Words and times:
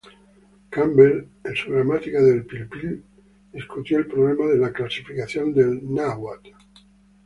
Campbell 0.71 1.27
en 1.43 1.55
su 1.55 1.69
gramática 1.69 2.19
del 2.21 2.43
Pipil 2.47 3.03
discutió 3.53 3.99
el 3.99 4.07
problema 4.07 4.47
de 4.51 4.57
la 4.57 4.73
clasificación 4.73 5.53
del 5.53 5.79
náhuat. 5.93 6.41